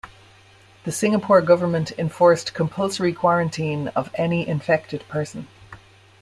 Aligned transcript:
The 0.83 0.91
Singapore 0.91 1.41
Government 1.43 1.91
enforced 1.95 2.55
compulsory 2.55 3.13
quarantine 3.13 3.89
of 3.89 4.09
any 4.15 4.47
infected 4.47 5.07
person. 5.07 5.47